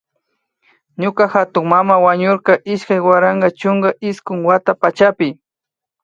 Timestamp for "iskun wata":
4.09-4.71